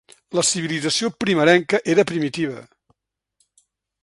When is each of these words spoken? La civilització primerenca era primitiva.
La 0.37 0.43
civilització 0.51 1.11
primerenca 1.25 1.83
era 1.95 2.07
primitiva. 2.13 2.65